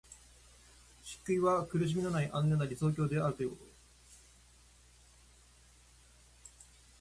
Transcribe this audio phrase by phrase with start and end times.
[1.25, 3.61] 涅槃は苦しみのない安穏な理想郷であるということ。